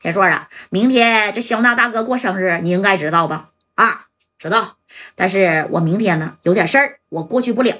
[0.00, 3.50] 天硕啊，明天这肖娜大哥过生日，你应该知道吧？
[3.74, 4.06] 啊，
[4.38, 4.78] 知道。
[5.14, 7.76] 但是我明天呢有点事儿，我过去不了。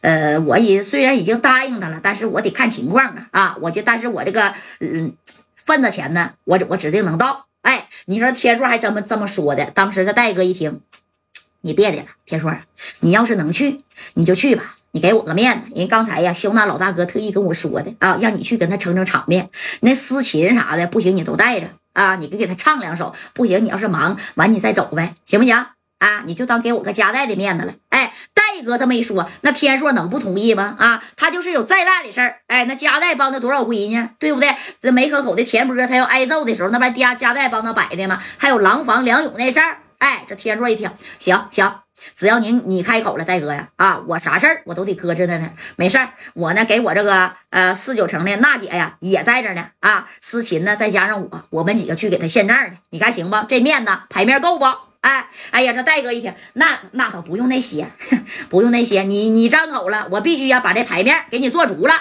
[0.00, 3.28] 呃，我也虽然已经答应他了，但是我得看情况啊。
[3.32, 5.16] 啊，我就但是我这个嗯
[5.56, 7.46] 份子钱呢，我我指定能到。
[7.62, 10.80] 哎，你说天硕还这么这么说的，当时这戴哥一听，
[11.62, 12.56] 你别的了，天硕，
[13.00, 13.82] 你要是能去，
[14.14, 14.76] 你就去吧。
[14.96, 19.50] 你给我个面子，人刚才呀，肖娜老大哥特意跟我说的啊，让你去跟他撑撑场面。
[19.80, 23.14] 那私琴啥的不行，你都带着啊，你给给他唱两首。
[23.34, 25.54] 不行，你要是忙完你再走呗，行不行？
[25.98, 27.74] 啊，你就当给我个夹带的面子了。
[27.90, 30.74] 哎，戴哥这么一说，那天硕能不同意吗？
[30.78, 34.12] 啊，他就是有再大的事儿，哎，那夹带帮他多少回呢？
[34.18, 34.56] 对不对？
[34.80, 38.18] 这没可口的田波，他要挨揍的时候，那不夹夹带帮他摆的吗？
[38.38, 41.80] 还有廊坊梁勇那事儿，哎，这天硕一听，行行。
[42.14, 45.50] 只要您你开口了，戴哥呀，啊，我啥事儿我都得搁着呢呢。
[45.76, 49.68] 没事儿，我呢给我这个呃四九城的娜姐呀也在这呢。
[49.80, 52.76] 啊，思琴呢再加上我，我们几个去给他献账呢。
[52.90, 53.36] 你看行不？
[53.48, 54.66] 这面子牌面够不？
[55.00, 57.88] 哎，哎呀，这戴哥一听，那那倒不用那些，
[58.50, 61.94] 不用那些，你你张口了，我必须要把这牌面给你做足了。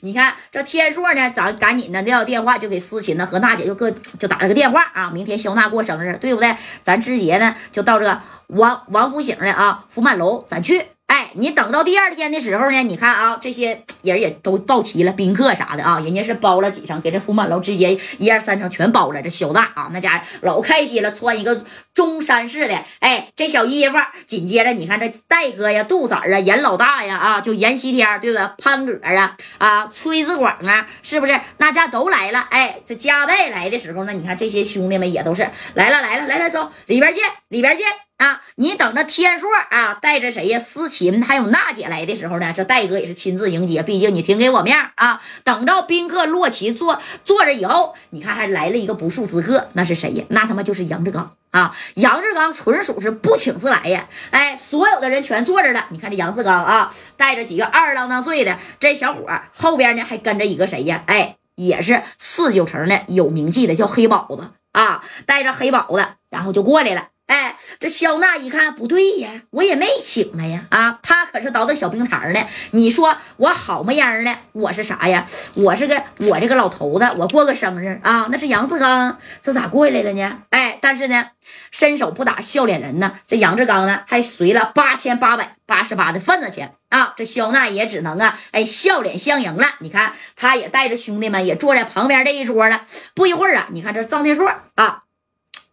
[0.00, 5.10] 你看这天硕呢，咱赶紧的撂电话，就给思琴呢和娜姐就各就打了个电话啊。
[5.10, 6.54] 明天肖娜过生日，对不对？
[6.82, 10.86] 咱直接呢就到这王王府井的啊福满楼，咱去。
[11.08, 19.22] 哎，你等到第二天的时候呢，你看啊，这些人也都到齐了，宾客啥的啊，人家是包了几层，给这福满楼直接一二三层全包了。
[19.22, 21.64] 这肖大啊，那家老开心了，穿一个
[21.94, 23.96] 中山式的，哎，这小衣服。
[24.26, 28.54] 紧接着你看这戴哥呀、杜子儿啊、严老大呀啊，就严西天对吧？
[28.58, 31.40] 潘哥啊啊，崔子广啊，是不是？
[31.56, 32.46] 那家都来了。
[32.50, 38.07] 哎，这家代来的时候呢，你看这些兄弟们也都是来了来了来来走，里边见，里边见。
[38.18, 40.58] 啊，你等着天硕啊，带着谁呀？
[40.58, 45.20] 思琴还有娜姐来的时候呢，这戴哥也是亲自迎接，毕竟你挺给我面啊。
[45.44, 50.24] 等到宾客落齐坐坐着以后，你看还来了一个不速之客，那是谁呀？
[50.30, 51.74] 那他妈就是杨志刚啊！
[51.94, 54.08] 杨志刚纯属是不请自来呀！
[54.32, 59.24] 哎，所有的人全坐着了，你看这杨志刚啊，带着几个二郎当岁的这小伙
[59.54, 61.04] 后边呢还跟着一个谁呀？
[61.06, 67.10] 哎，也是四九城的有名气的，叫黑宝子啊，带着黑宝子，然后就过来了。
[67.28, 72.46] 哎，这肖娜一看不对呀，我也没请他呀，啊，他可是倒腾小冰糖的。
[72.70, 74.34] 你说我好么样的？
[74.52, 75.26] 我是啥呀？
[75.54, 80.42] 我是个我这个老头子，我过个生日啊，那是杨志刚，这咋过来了呢？
[80.48, 81.26] 哎，但是呢，
[81.70, 89.66] 伸手不打笑脸人呢，这杨志刚呢还随了八千八百八十八的份子钱啊，这肖娜也只能啊，哎，笑脸相迎了。
[89.80, 92.86] 你看，他也带着兄弟们也坐在旁边这一桌了。
[93.14, 95.02] 不一会儿啊，你看这张天硕啊。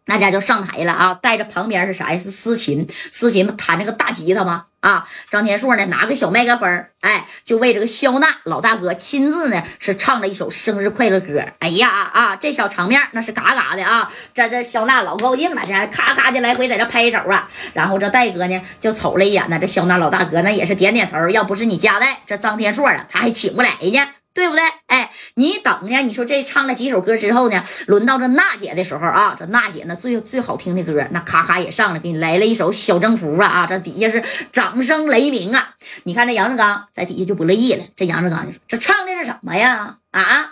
[0.06, 2.20] 那家就上台了啊，带着旁边是啥呀？
[2.20, 4.66] 是思琴，思琴不弹那个大吉他吗？
[4.82, 11.44] 啊，张天硕呢拿个小麦克风，哎，就为这个肖娜老大哥亲自呢是唱了一首生日快乐歌。
[11.58, 14.12] 哎呀啊，这小场面那是嘎嘎的啊！
[14.32, 17.50] 这这肖娜老高兴了，这还咔咔的来回在这拍手啊。
[17.74, 21.28] 然后这戴哥呢就瞅了一眼呢，这肖娜老大哥那也是点点头。
[21.30, 24.08] 要不是你夹带这张天硕啊，他还请不来呢。
[24.36, 24.62] 对不对？
[24.88, 25.98] 哎，你等呢？
[26.02, 27.64] 你说这唱了几首歌之后呢？
[27.88, 33.66] 轮到这娜姐的时候啊，这娜姐呢最最好听的歌，那咔咔也上来给你来了一首小征服啊啊！
[33.66, 35.76] 这底下是掌声雷鸣啊！
[36.04, 37.86] 你看这杨志刚在底下就不乐意了。
[37.96, 40.00] 这杨志刚就说：“这唱的是什么呀？
[40.12, 40.52] 啊？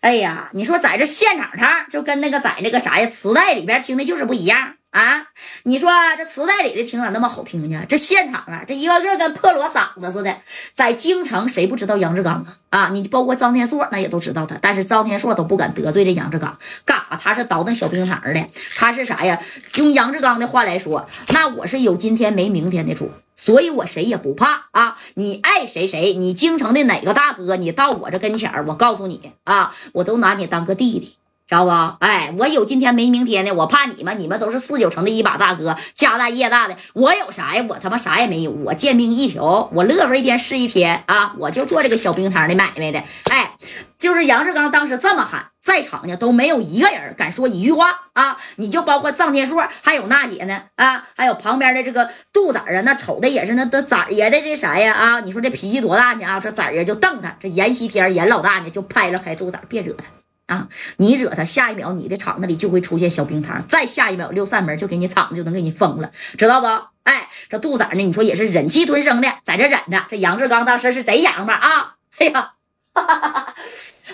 [0.00, 5.26] 哎呀，你说在这现场唱就跟那个在那个啥呀磁带里边听的就是不一样。”啊，
[5.64, 7.84] 你说这磁带里的听咋那么好听呢？
[7.86, 10.34] 这现场啊，这一个个跟破锣嗓子似的。
[10.72, 12.56] 在京城，谁不知道杨志刚啊？
[12.70, 14.56] 啊，你包括张天硕，那也都知道他。
[14.58, 16.56] 但是张天硕都不敢得罪这杨志刚，
[16.86, 17.16] 干啥？
[17.18, 19.38] 他是倒腾小冰糖的，他是啥呀？
[19.74, 24.96] 用杨志刚的话来说，那我是有今天没明天的主，所以我谁也不怕啊！
[25.16, 31.18] 你爱谁谁，你京城的哪个大哥，你到我这跟前我告诉你啊，我都拿你当个弟弟。
[31.46, 31.70] 知道不？
[32.04, 37.64] 哎，我有今天没明天的，我怕你们，你们都是四九城的一把大哥，家大业大的，我有啥呀？
[37.68, 41.34] 我他妈啥也没有，我贱命一条，我乐呵一天是一天啊！
[41.38, 43.00] 我就做这个小冰糖的买卖的。
[43.30, 43.56] 哎，
[43.96, 48.36] 就是杨志刚当时这么喊，在场呢都没有一个人敢说一句话啊！
[48.56, 55.20] 你就包括臧天硕，还有娜姐呢啊，还有旁边的这个杜子儿啊，那瞅的也是那都崽爷的这啥呀啊？
[55.20, 56.40] 你说这脾气多大呢啊？
[56.40, 60.04] 这崽爷就瞪他，这阎锡天阎老大呢就拍了拍杜子，别惹他。
[60.46, 60.68] 啊！
[60.98, 66.66] 你惹他，下一秒你的场子里就会出现小冰糖，再下一秒六扇门就给你场子就能给你封了，知道不？
[67.02, 68.02] 哎，这杜仔呢？
[68.02, 70.06] 你说也是忍气吞声的，在这忍着。
[70.08, 71.96] 这杨志刚当时是贼洋巴啊！
[72.18, 72.52] 哎呀，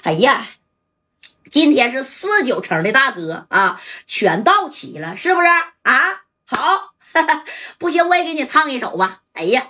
[0.02, 0.46] 哎呀，
[1.50, 5.46] 今天是四九城的大哥啊，全到齐了，是不是
[5.82, 6.22] 啊？
[6.46, 6.92] 好，
[7.78, 9.20] 不行，我也给你唱一首吧。
[9.34, 9.68] 哎呀，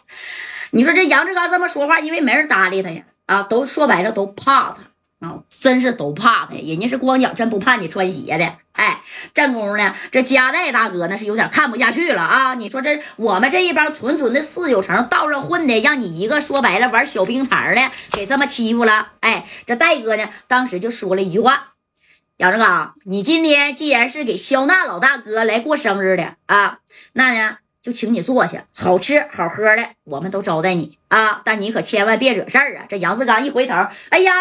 [0.70, 4.91] 你说这杨志刚这么说话，因为没人搭理他呀，啊，都说白了都怕他。
[5.22, 8.56] 啊，真是都怕他，人家是光脚，真不怕你穿鞋的。
[8.72, 9.00] 哎，
[9.32, 12.54] 正宫呢，这加代大哥那是有点看不下去了啊！
[12.54, 19.12] 你说这我们这一帮纯纯的四九城道上混的，让你一个说白了玩小兵牌的给这么欺负了。
[19.20, 21.74] 哎，这戴哥呢，当时就说了一句话
[22.38, 26.80] ：“杨志刚，你今天既然是给肖娜老大哥来过生日的啊，
[27.12, 31.42] 那呢？”就请你坐下，好吃好喝的，我们都招待你啊！
[31.44, 32.84] 但你可千万别惹事儿啊！
[32.88, 33.74] 这杨志刚一回头，
[34.08, 34.32] 哎呀，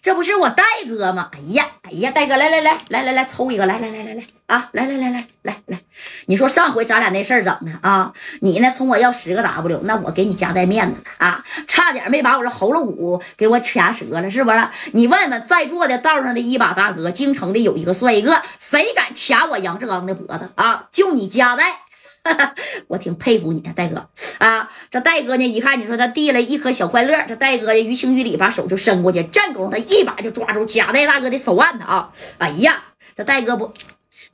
[0.00, 1.28] 这不是我戴哥吗？
[1.32, 5.80] 哎呀，哎呀，戴哥，来来来来来来，抽一个，来来来来来啊，来来来来来来，
[6.26, 8.12] 你说上回咱俩那事儿怎么的啊？
[8.42, 14.68] 你呢，冲我要十个 W，那我给你加带面子了啊，差点没把我这喉咙骨给我掐折了，是不是？
[14.92, 20.86] 你问问在座的道上的一把大哥，京城的有一个算一个，谁敢掐我杨志刚的脖子啊？
[20.92, 21.80] 就你加代。
[22.88, 24.70] 我挺佩服你的，戴哥啊！
[24.90, 32.10] 这戴哥呢，一看你说他递了一颗小快乐，这戴哥呢于情于理把手就伸过去，正功他一把就抓住贾戴大哥的手腕子啊！
[32.38, 32.82] 哎呀，
[33.14, 33.72] 这戴哥不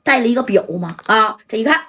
[0.03, 0.95] 戴了一个表吗？
[1.07, 1.81] 啊，这一看